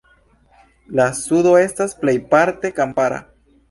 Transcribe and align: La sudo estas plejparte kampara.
La 1.01 1.05
sudo 1.19 1.53
estas 1.67 1.97
plejparte 2.03 2.77
kampara. 2.83 3.27